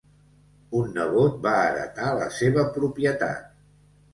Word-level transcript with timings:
Un 0.77 0.87
nebot 0.95 1.37
va 1.43 1.53
heretar 1.67 2.09
la 2.21 2.31
seva 2.39 2.65
propietat. 2.79 3.53